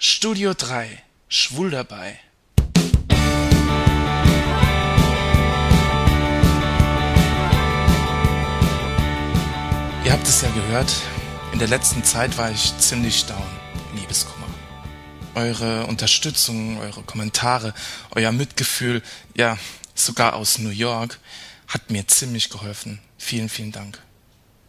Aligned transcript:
Studio 0.00 0.54
3 0.54 1.02
Schwul 1.28 1.72
dabei. 1.72 2.20
Ihr 10.04 10.12
habt 10.12 10.22
es 10.22 10.42
ja 10.42 10.50
gehört, 10.50 10.92
in 11.52 11.58
der 11.58 11.66
letzten 11.66 12.04
Zeit 12.04 12.38
war 12.38 12.48
ich 12.52 12.78
ziemlich 12.78 13.26
down, 13.26 13.42
Liebeskummer. 13.96 14.46
Eure 15.34 15.86
Unterstützung, 15.86 16.78
eure 16.78 17.02
Kommentare, 17.02 17.74
euer 18.12 18.30
Mitgefühl, 18.30 19.02
ja, 19.34 19.58
sogar 19.96 20.34
aus 20.36 20.58
New 20.58 20.70
York, 20.70 21.18
hat 21.66 21.90
mir 21.90 22.06
ziemlich 22.06 22.50
geholfen. 22.50 23.00
Vielen, 23.18 23.48
vielen 23.48 23.72
Dank. 23.72 24.00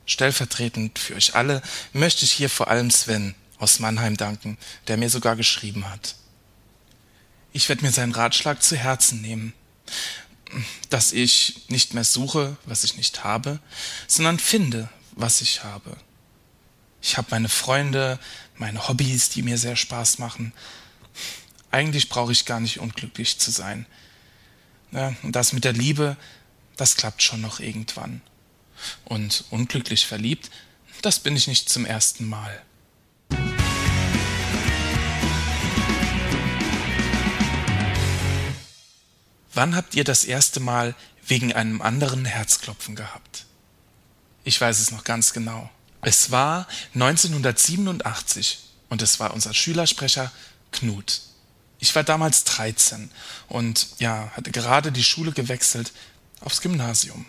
Stellvertretend 0.07 0.97
für 0.97 1.13
euch 1.13 1.35
alle 1.35 1.61
möchte 1.93 2.25
ich 2.25 2.31
hier 2.31 2.49
vor 2.49 2.69
allem 2.69 2.89
Sven 2.89 3.35
aus 3.59 3.79
Mannheim 3.79 4.17
danken, 4.17 4.57
der 4.87 4.97
mir 4.97 5.09
sogar 5.09 5.35
geschrieben 5.35 5.89
hat. 5.89 6.15
Ich 7.51 7.69
werde 7.69 7.83
mir 7.83 7.91
seinen 7.91 8.13
Ratschlag 8.13 8.63
zu 8.63 8.75
Herzen 8.75 9.21
nehmen, 9.21 9.53
dass 10.89 11.11
ich 11.11 11.65
nicht 11.67 11.93
mehr 11.93 12.03
suche, 12.03 12.57
was 12.65 12.83
ich 12.83 12.95
nicht 12.97 13.23
habe, 13.23 13.59
sondern 14.07 14.39
finde, 14.39 14.89
was 15.11 15.41
ich 15.41 15.63
habe. 15.63 15.97
Ich 17.01 17.17
habe 17.17 17.27
meine 17.31 17.49
Freunde, 17.49 18.19
meine 18.57 18.87
Hobbys, 18.87 19.29
die 19.29 19.41
mir 19.41 19.57
sehr 19.57 19.75
Spaß 19.75 20.19
machen. 20.19 20.53
Eigentlich 21.71 22.09
brauche 22.09 22.31
ich 22.31 22.45
gar 22.45 22.59
nicht 22.59 22.79
unglücklich 22.79 23.37
zu 23.39 23.51
sein. 23.51 23.85
Ja, 24.91 25.13
und 25.21 25.35
das 25.35 25.53
mit 25.53 25.65
der 25.65 25.73
Liebe, 25.73 26.17
das 26.75 26.95
klappt 26.95 27.21
schon 27.21 27.41
noch 27.41 27.59
irgendwann. 27.59 28.21
Und 29.05 29.45
unglücklich 29.49 30.07
verliebt, 30.07 30.49
das 31.01 31.19
bin 31.19 31.35
ich 31.35 31.47
nicht 31.47 31.69
zum 31.69 31.85
ersten 31.85 32.27
Mal. 32.27 32.61
Wann 39.59 39.75
habt 39.75 39.93
ihr 39.93 40.05
das 40.05 40.23
erste 40.23 40.61
Mal 40.61 40.95
wegen 41.27 41.51
einem 41.51 41.81
anderen 41.81 42.23
Herzklopfen 42.23 42.95
gehabt? 42.95 43.43
Ich 44.45 44.61
weiß 44.61 44.79
es 44.79 44.91
noch 44.91 45.03
ganz 45.03 45.33
genau. 45.33 45.69
Es 46.01 46.31
war 46.31 46.65
1987 46.93 48.59
und 48.87 49.01
es 49.01 49.19
war 49.19 49.33
unser 49.33 49.53
Schülersprecher 49.53 50.31
Knut. 50.71 51.19
Ich 51.77 51.93
war 51.93 52.05
damals 52.05 52.45
13 52.45 53.11
und 53.49 53.87
ja, 53.99 54.31
hatte 54.33 54.51
gerade 54.51 54.93
die 54.93 55.03
Schule 55.03 55.33
gewechselt 55.33 55.91
aufs 56.39 56.61
Gymnasium. 56.61 57.25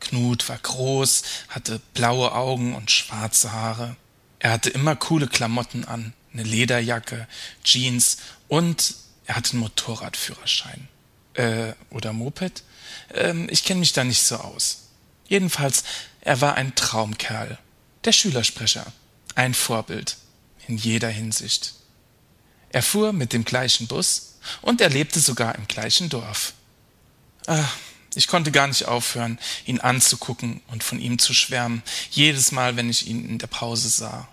Knut 0.00 0.48
war 0.48 0.56
groß, 0.56 1.22
hatte 1.50 1.82
blaue 1.92 2.32
Augen 2.32 2.74
und 2.74 2.90
schwarze 2.90 3.52
Haare. 3.52 3.94
Er 4.38 4.52
hatte 4.52 4.70
immer 4.70 4.96
coole 4.96 5.28
Klamotten 5.28 5.84
an, 5.84 6.14
eine 6.32 6.44
Lederjacke, 6.44 7.28
Jeans 7.62 8.16
und 8.48 8.94
er 9.26 9.36
hatte 9.36 9.50
einen 9.50 9.60
Motorradführerschein. 9.60 10.88
Äh, 11.38 11.74
oder 11.90 12.12
Moped? 12.12 12.64
Ähm, 13.14 13.46
ich 13.48 13.64
kenne 13.64 13.80
mich 13.80 13.92
da 13.92 14.02
nicht 14.02 14.22
so 14.22 14.36
aus. 14.36 14.88
Jedenfalls, 15.28 15.84
er 16.20 16.40
war 16.40 16.54
ein 16.54 16.74
Traumkerl. 16.74 17.58
Der 18.04 18.12
Schülersprecher. 18.12 18.92
Ein 19.36 19.54
Vorbild. 19.54 20.16
In 20.66 20.76
jeder 20.76 21.08
Hinsicht. 21.08 21.74
Er 22.70 22.82
fuhr 22.82 23.12
mit 23.12 23.32
dem 23.32 23.44
gleichen 23.44 23.86
Bus 23.86 24.38
und 24.62 24.80
er 24.80 24.90
lebte 24.90 25.20
sogar 25.20 25.54
im 25.54 25.68
gleichen 25.68 26.08
Dorf. 26.08 26.54
Ah, 27.46 27.68
ich 28.14 28.26
konnte 28.26 28.50
gar 28.50 28.66
nicht 28.66 28.86
aufhören, 28.86 29.38
ihn 29.64 29.80
anzugucken 29.80 30.60
und 30.66 30.82
von 30.82 30.98
ihm 30.98 31.18
zu 31.18 31.34
schwärmen, 31.34 31.82
jedes 32.10 32.50
Mal, 32.50 32.76
wenn 32.76 32.90
ich 32.90 33.06
ihn 33.06 33.26
in 33.28 33.38
der 33.38 33.46
Pause 33.46 33.88
sah. 33.88 34.28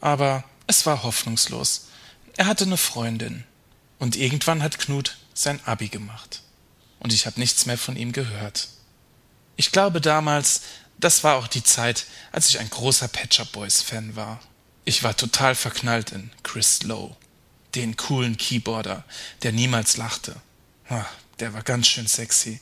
Aber 0.00 0.44
es 0.66 0.84
war 0.84 1.02
hoffnungslos. 1.02 1.88
Er 2.36 2.46
hatte 2.46 2.64
eine 2.64 2.76
Freundin. 2.76 3.44
Und 3.98 4.16
irgendwann 4.16 4.62
hat 4.62 4.78
Knut 4.78 5.16
sein 5.34 5.60
Abi 5.64 5.88
gemacht. 5.88 6.42
Und 7.00 7.12
ich 7.12 7.26
habe 7.26 7.40
nichts 7.40 7.66
mehr 7.66 7.78
von 7.78 7.96
ihm 7.96 8.12
gehört. 8.12 8.68
Ich 9.56 9.72
glaube 9.72 10.00
damals, 10.00 10.62
das 10.98 11.24
war 11.24 11.36
auch 11.36 11.48
die 11.48 11.64
Zeit, 11.64 12.06
als 12.30 12.48
ich 12.48 12.60
ein 12.60 12.70
großer 12.70 13.08
Patcher 13.08 13.46
Boys 13.46 13.82
Fan 13.82 14.16
war. 14.16 14.40
Ich 14.84 15.02
war 15.02 15.16
total 15.16 15.54
verknallt 15.54 16.12
in 16.12 16.30
Chris 16.42 16.82
Lowe, 16.82 17.16
den 17.74 17.96
coolen 17.96 18.36
Keyboarder, 18.36 19.04
der 19.42 19.52
niemals 19.52 19.96
lachte. 19.96 20.36
Der 21.38 21.54
war 21.54 21.62
ganz 21.62 21.88
schön 21.88 22.06
sexy 22.06 22.60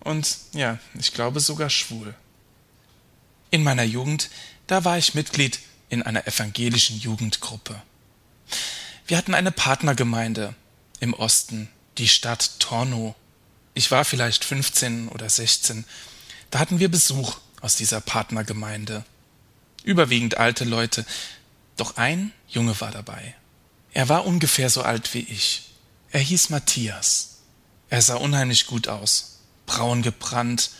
und 0.00 0.38
ja, 0.52 0.78
ich 0.98 1.12
glaube 1.12 1.40
sogar 1.40 1.70
schwul. 1.70 2.14
In 3.50 3.62
meiner 3.62 3.84
Jugend, 3.84 4.30
da 4.66 4.84
war 4.84 4.98
ich 4.98 5.14
Mitglied 5.14 5.58
in 5.88 6.02
einer 6.02 6.26
evangelischen 6.26 6.98
Jugendgruppe. 6.98 7.80
Wir 9.06 9.16
hatten 9.16 9.34
eine 9.34 9.52
Partnergemeinde 9.52 10.54
im 11.00 11.14
Osten, 11.14 11.68
die 11.98 12.08
Stadt 12.08 12.58
Torno. 12.60 13.14
Ich 13.74 13.90
war 13.90 14.04
vielleicht 14.04 14.44
15 14.44 15.08
oder 15.08 15.28
16. 15.28 15.84
Da 16.50 16.58
hatten 16.58 16.80
wir 16.80 16.90
Besuch 16.90 17.38
aus 17.60 17.76
dieser 17.76 18.00
Partnergemeinde. 18.00 19.04
Überwiegend 19.84 20.36
alte 20.36 20.64
Leute, 20.64 21.06
doch 21.76 21.96
ein 21.96 22.32
Junge 22.48 22.78
war 22.80 22.90
dabei. 22.90 23.34
Er 23.92 24.08
war 24.08 24.26
ungefähr 24.26 24.70
so 24.70 24.82
alt 24.82 25.14
wie 25.14 25.20
ich. 25.20 25.70
Er 26.10 26.20
hieß 26.20 26.50
Matthias. 26.50 27.38
Er 27.88 28.02
sah 28.02 28.16
unheimlich 28.16 28.66
gut 28.66 28.88
aus, 28.88 29.40
braun 29.66 30.02
gebrannt. 30.02 30.70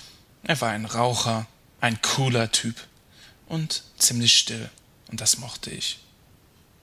Er 0.42 0.60
war 0.60 0.70
ein 0.70 0.84
Raucher, 0.84 1.46
ein 1.80 2.00
cooler 2.02 2.52
Typ 2.52 2.76
und 3.46 3.82
ziemlich 3.98 4.36
still, 4.36 4.70
und 5.08 5.20
das 5.20 5.38
mochte 5.38 5.70
ich. 5.70 5.98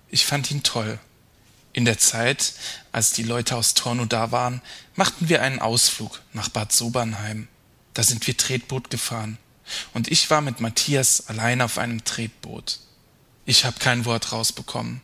Ich 0.10 0.26
fand 0.26 0.52
ihn 0.52 0.64
toll. 0.64 1.00
In 1.78 1.86
der 1.86 2.00
Zeit, 2.00 2.56
als 2.92 3.12
die 3.12 3.22
Leute 3.22 3.56
aus 3.56 3.76
Torno 3.76 4.06
da 4.06 4.32
waren, 4.32 4.64
machten 4.96 5.30
wir 5.30 5.44
einen 5.44 5.60
Ausflug 5.60 6.24
nach 6.34 6.50
Bad 6.50 6.72
Sobernheim. 6.72 7.48
Da 7.94 8.02
sind 8.02 8.26
wir 8.26 8.36
Tretboot 8.36 8.90
gefahren. 8.90 9.38
Und 9.94 10.08
ich 10.08 10.28
war 10.32 10.42
mit 10.42 10.60
Matthias 10.60 11.28
allein 11.28 11.62
auf 11.62 11.78
einem 11.78 12.04
Tretboot. 12.04 12.80
Ich 13.46 13.64
habe 13.64 13.78
kein 13.78 14.06
Wort 14.06 14.32
rausbekommen. 14.32 15.02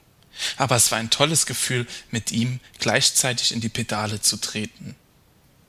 Aber 0.58 0.76
es 0.76 0.92
war 0.92 0.98
ein 0.98 1.12
tolles 1.12 1.46
Gefühl, 1.46 1.86
mit 2.10 2.32
ihm 2.32 2.60
gleichzeitig 2.80 3.52
in 3.52 3.62
die 3.62 3.70
Pedale 3.70 4.22
zu 4.22 4.38
treten. 4.38 4.96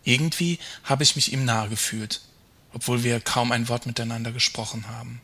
Irgendwie 0.04 0.58
habe 0.84 1.02
ich 1.02 1.16
mich 1.16 1.34
ihm 1.34 1.44
nahe 1.44 1.68
gefühlt, 1.68 2.22
obwohl 2.72 3.04
wir 3.04 3.20
kaum 3.20 3.52
ein 3.52 3.68
Wort 3.68 3.84
miteinander 3.84 4.32
gesprochen 4.32 4.88
haben. 4.88 5.20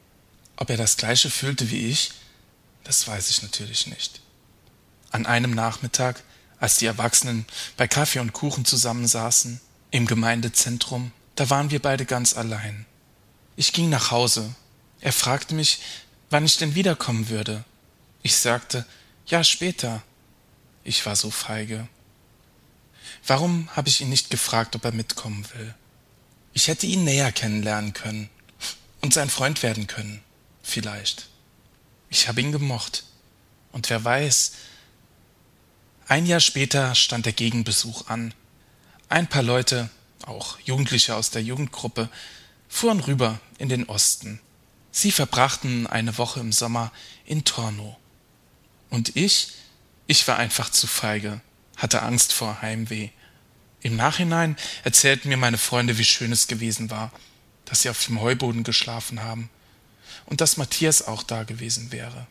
Ob 0.57 0.69
er 0.69 0.77
das 0.77 0.99
gleiche 0.99 1.31
fühlte 1.31 1.71
wie 1.71 1.87
ich, 1.87 2.11
das 2.85 3.09
weiß 3.09 3.31
ich 3.31 3.41
natürlich 3.41 3.87
nicht. 3.87 4.21
An 5.11 5.27
einem 5.27 5.51
Nachmittag, 5.53 6.23
als 6.59 6.77
die 6.77 6.87
Erwachsenen 6.87 7.47
bei 7.77 7.89
Kaffee 7.89 8.21
und 8.21 8.33
Kuchen 8.33 8.65
zusammensaßen, 8.65 9.61
im 9.91 10.07
Gemeindezentrum, 10.07 11.13
da 11.35 11.51
waren 11.51 11.71
wir 11.71 11.81
beide 11.81 12.05
ganz 12.05 12.37
allein. 12.37 12.87
Ich 13.57 13.73
ging 13.73 13.89
nach 13.89 14.11
Hause. 14.11 14.55
Er 15.01 15.13
fragte 15.13 15.55
mich, 15.55 15.81
wann 16.29 16.45
ich 16.45 16.59
denn 16.59 16.75
wiederkommen 16.75 17.29
würde. 17.29 17.65
Ich 18.23 18.37
sagte, 18.37 18.87
ja, 19.27 19.43
später. 19.43 20.03
Ich 20.85 21.05
war 21.07 21.17
so 21.17 21.31
feige. 21.31 21.89
Warum 23.27 23.69
habe 23.77 23.89
ich 23.89 24.01
ihn 24.01 24.09
nicht 24.09 24.31
gefragt, 24.31 24.77
ob 24.77 24.85
er 24.85 24.93
mitkommen 24.93 25.45
will? 25.55 25.75
Ich 26.53 26.69
hätte 26.69 26.87
ihn 26.87 27.05
näher 27.05 27.33
kennenlernen 27.33 27.93
können 27.93 28.29
und 29.01 29.15
sein 29.15 29.31
Freund 29.31 29.63
werden 29.63 29.87
können, 29.87 30.23
vielleicht. 30.63 31.29
Ich 32.09 32.29
habe 32.29 32.41
ihn 32.41 32.53
gemocht. 32.53 33.05
Und 33.73 33.89
wer 33.91 34.05
weiß, 34.05 34.53
ein 36.11 36.27
Jahr 36.27 36.41
später 36.41 36.97
stand 36.97 37.25
der 37.25 37.33
Gegenbesuch 37.33 38.09
an. 38.09 38.35
Ein 39.09 39.29
paar 39.29 39.45
Leute, 39.45 39.91
auch 40.27 40.59
Jugendliche 40.59 41.15
aus 41.15 41.31
der 41.31 41.41
Jugendgruppe, 41.41 42.09
fuhren 42.69 42.99
rüber 42.99 43.39
in 43.59 43.69
den 43.69 43.89
Osten. 43.89 44.41
Sie 44.91 45.13
verbrachten 45.13 45.87
eine 45.87 46.19
Woche 46.19 46.41
im 46.41 46.51
Sommer 46.51 46.91
in 47.25 47.45
Torno. 47.45 47.97
Und 48.91 49.15
ich, 49.15 49.53
ich 50.09 50.27
war 50.27 50.37
einfach 50.37 50.71
zu 50.71 50.89
feige, 50.89 51.41
hatte 51.77 52.03
Angst 52.03 52.33
vor 52.33 52.61
Heimweh. 52.61 53.11
Im 53.81 53.95
Nachhinein 53.95 54.57
erzählten 54.83 55.29
mir 55.29 55.37
meine 55.37 55.59
Freunde, 55.59 55.97
wie 55.97 56.05
schön 56.05 56.33
es 56.33 56.49
gewesen 56.49 56.91
war, 56.91 57.13
dass 57.67 57.83
sie 57.83 57.89
auf 57.89 58.05
dem 58.05 58.21
Heuboden 58.21 58.65
geschlafen 58.65 59.23
haben 59.23 59.49
und 60.27 60.41
dass 60.41 60.57
Matthias 60.57 61.07
auch 61.07 61.23
da 61.23 61.45
gewesen 61.45 61.93
wäre. 61.93 62.27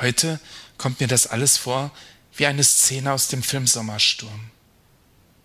Heute 0.00 0.38
kommt 0.78 1.00
mir 1.00 1.08
das 1.08 1.26
alles 1.26 1.56
vor 1.56 1.90
wie 2.36 2.46
eine 2.46 2.64
Szene 2.64 3.12
aus 3.12 3.28
dem 3.28 3.42
Film 3.42 3.66
Sommersturm. 3.66 4.50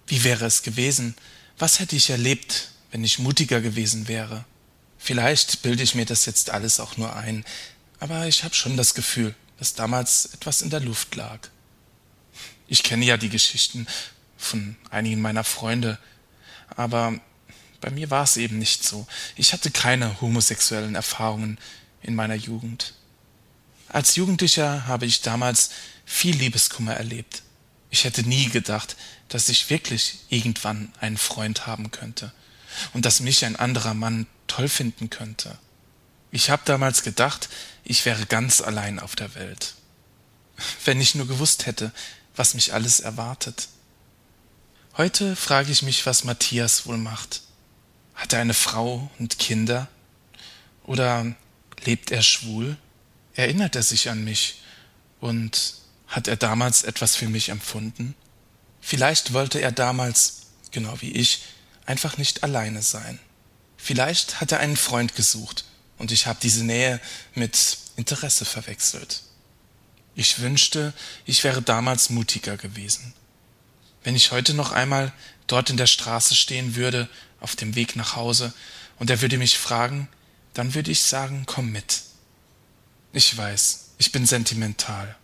Wie 0.08 0.24
wäre 0.24 0.46
es 0.46 0.62
gewesen? 0.62 1.16
Was 1.58 1.80
hätte 1.80 1.96
ich 1.96 2.10
erlebt, 2.10 2.72
wenn 2.92 3.04
ich 3.04 3.20
mutiger 3.20 3.62
gewesen 3.62 4.08
wäre? 4.08 4.46
Vielleicht 4.98 5.62
bilde 5.62 5.84
ich 5.84 5.96
mir 5.96 6.06
das 6.06 6.26
jetzt 6.26 6.50
alles 6.50 6.80
auch 6.80 6.98
nur 6.98 7.16
ein, 7.16 7.46
aber 8.00 8.28
ich 8.28 8.44
habe 8.44 8.54
schon 8.54 8.78
das 8.78 8.94
Gefühl, 8.94 9.36
dass 9.58 9.74
damals 9.74 10.26
etwas 10.34 10.62
in 10.62 10.70
der 10.70 10.80
Luft 10.80 11.16
lag. 11.16 11.40
Ich 12.68 12.84
kenne 12.84 13.06
ja 13.06 13.18
die 13.18 13.30
Geschichten 13.30 13.88
von 14.38 14.76
einigen 14.90 15.22
meiner 15.22 15.44
Freunde, 15.44 15.98
aber 16.76 17.20
bei 17.80 17.90
mir 17.90 18.10
war 18.10 18.24
es 18.24 18.38
eben 18.38 18.60
nicht 18.60 18.84
so. 18.84 19.08
Ich 19.36 19.54
hatte 19.54 19.72
keine 19.72 20.22
homosexuellen 20.22 20.96
Erfahrungen 20.96 21.58
in 22.02 22.16
meiner 22.16 22.36
Jugend. 22.36 22.94
Als 23.92 24.16
Jugendlicher 24.16 24.88
habe 24.88 25.06
ich 25.06 25.22
damals 25.22 25.72
viel 26.06 26.36
Liebeskummer 26.38 26.94
erlebt. 26.94 27.44
Ich 27.90 28.06
hätte 28.06 28.24
nie 28.24 28.48
gedacht, 28.48 28.96
dass 29.28 29.50
ich 29.50 29.70
wirklich 29.70 30.20
irgendwann 30.30 30.94
einen 31.02 31.18
Freund 31.18 31.68
haben 31.68 31.92
könnte 31.92 32.32
und 32.94 33.04
dass 33.04 33.20
mich 33.20 33.44
ein 33.44 33.58
anderer 33.58 33.94
Mann 33.94 34.28
toll 34.48 34.70
finden 34.70 35.10
könnte. 35.10 35.58
Ich 36.32 36.50
habe 36.50 36.62
damals 36.64 37.04
gedacht, 37.04 37.50
ich 37.84 38.06
wäre 38.06 38.26
ganz 38.26 38.62
allein 38.62 38.98
auf 38.98 39.18
der 39.18 39.36
Welt. 39.36 39.74
Wenn 40.86 41.02
ich 41.02 41.16
nur 41.16 41.28
gewusst 41.28 41.66
hätte, 41.66 41.92
was 42.34 42.54
mich 42.54 42.74
alles 42.74 43.02
erwartet. 43.02 43.68
Heute 44.96 45.36
frage 45.36 45.70
ich 45.70 45.82
mich, 45.82 46.06
was 46.06 46.24
Matthias 46.24 46.86
wohl 46.86 46.98
macht. 46.98 47.42
Hat 48.16 48.32
er 48.32 48.40
eine 48.40 48.54
Frau 48.54 49.12
und 49.20 49.38
Kinder? 49.38 49.90
Oder 50.86 51.36
lebt 51.84 52.12
er 52.12 52.22
schwul? 52.22 52.78
Erinnert 53.36 53.76
er 53.76 53.84
sich 53.84 54.10
an 54.10 54.24
mich? 54.24 54.62
Und 55.20 55.76
hat 56.08 56.28
er 56.28 56.36
damals 56.36 56.84
etwas 56.84 57.16
für 57.16 57.30
mich 57.30 57.50
empfunden? 57.50 58.16
Vielleicht 58.82 59.34
wollte 59.34 59.60
er 59.60 59.72
damals, 59.72 60.48
genau 60.72 61.00
wie 61.02 61.12
ich, 61.12 61.44
einfach 61.86 62.18
nicht 62.18 62.44
alleine 62.44 62.82
sein. 62.82 63.20
Vielleicht 63.78 64.42
hat 64.42 64.52
er 64.52 64.60
einen 64.60 64.78
Freund 64.78 65.16
gesucht 65.16 65.66
und 65.98 66.12
ich 66.12 66.28
habe 66.28 66.40
diese 66.42 66.64
Nähe 66.64 67.00
mit 67.36 67.78
Interesse 67.96 68.46
verwechselt. 68.46 69.24
Ich 70.16 70.40
wünschte, 70.40 70.94
ich 71.26 71.44
wäre 71.44 71.62
damals 71.62 72.10
mutiger 72.10 72.58
gewesen. 72.58 73.14
Wenn 74.04 74.16
ich 74.16 74.32
heute 74.32 74.54
noch 74.54 74.72
einmal 74.72 75.14
dort 75.48 75.70
in 75.70 75.78
der 75.78 75.88
Straße 75.88 76.36
stehen 76.36 76.76
würde, 76.76 77.08
auf 77.40 77.56
dem 77.56 77.76
Weg 77.76 77.96
nach 77.96 78.16
Hause, 78.16 78.54
und 79.00 79.10
er 79.10 79.22
würde 79.22 79.38
mich 79.38 79.58
fragen, 79.58 80.08
dann 80.54 80.74
würde 80.74 80.92
ich 80.92 81.02
sagen, 81.02 81.44
komm 81.46 81.72
mit. 81.72 82.01
Ich 83.14 83.36
weiß, 83.36 83.92
ich 83.98 84.12
bin 84.12 84.26
sentimental. 84.26 85.16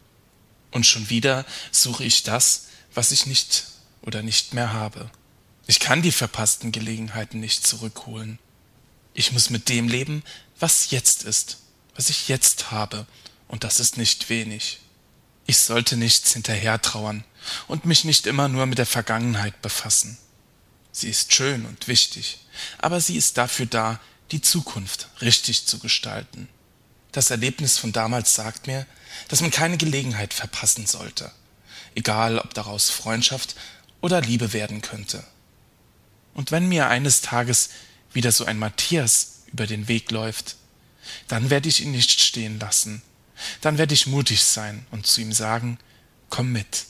Und 0.72 0.86
schon 0.86 1.10
wieder 1.10 1.46
suche 1.72 2.04
ich 2.04 2.24
das, 2.24 2.68
was 2.94 3.12
ich 3.12 3.26
nicht 3.26 3.66
oder 4.02 4.22
nicht 4.22 4.54
mehr 4.54 4.74
habe. 4.74 5.10
Ich 5.68 5.80
kann 5.80 6.02
die 6.02 6.12
verpassten 6.12 6.72
Gelegenheiten 6.72 7.40
nicht 7.40 7.66
zurückholen. 7.66 8.40
Ich 9.14 9.32
muss 9.32 9.50
mit 9.50 9.70
dem 9.70 9.88
leben, 9.88 10.24
was 10.60 10.92
jetzt 10.92 11.24
ist, 11.24 11.58
was 11.96 12.10
ich 12.10 12.28
jetzt 12.28 12.72
habe, 12.72 13.06
und 13.48 13.64
das 13.64 13.80
ist 13.80 13.98
nicht 13.98 14.30
wenig. 14.30 14.80
Ich 15.46 15.58
sollte 15.58 15.96
nichts 15.96 16.34
hinterher 16.34 16.82
trauern 16.82 17.24
und 17.68 17.86
mich 17.86 18.04
nicht 18.04 18.28
immer 18.28 18.50
nur 18.50 18.66
mit 18.66 18.78
der 18.78 18.86
Vergangenheit 18.86 19.62
befassen. 19.62 20.18
Sie 20.92 21.10
ist 21.10 21.34
schön 21.34 21.66
und 21.66 21.88
wichtig, 21.88 22.40
aber 22.78 23.00
sie 23.00 23.16
ist 23.16 23.38
dafür 23.38 23.66
da, 23.66 24.00
die 24.32 24.42
Zukunft 24.42 25.08
richtig 25.22 25.66
zu 25.66 25.80
gestalten. 25.80 26.50
Das 27.12 27.32
Erlebnis 27.32 27.78
von 27.78 27.92
damals 27.92 28.36
sagt 28.36 28.68
mir, 28.68 28.86
dass 29.28 29.42
man 29.42 29.52
keine 29.52 29.78
Gelegenheit 29.78 30.34
verpassen 30.34 30.86
sollte, 30.86 31.32
egal 31.96 32.40
ob 32.40 32.54
daraus 32.54 32.90
Freundschaft 32.90 33.56
oder 34.02 34.22
Liebe 34.22 34.54
werden 34.54 34.82
könnte. 34.82 35.24
Und 36.34 36.52
wenn 36.52 36.68
mir 36.70 36.88
eines 36.88 37.22
Tages 37.22 37.70
wieder 38.14 38.32
so 38.32 38.46
ein 38.46 38.60
Matthias 38.60 39.44
über 39.52 39.66
den 39.66 39.88
Weg 39.88 40.12
läuft, 40.12 40.56
dann 41.28 41.50
werde 41.50 41.70
ich 41.70 41.82
ihn 41.82 41.92
nicht 41.92 42.20
stehen 42.22 42.60
lassen, 42.60 43.02
dann 43.62 43.78
werde 43.78 43.94
ich 43.94 44.08
mutig 44.08 44.44
sein 44.44 44.86
und 44.92 45.08
zu 45.08 45.22
ihm 45.22 45.32
sagen, 45.32 45.80
komm 46.30 46.52
mit. 46.52 46.86